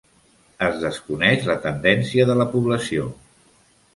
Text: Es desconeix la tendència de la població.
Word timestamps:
Es 0.67 0.79
desconeix 0.83 1.43
la 1.51 1.57
tendència 1.67 2.27
de 2.31 2.39
la 2.41 2.49
població. 2.55 3.07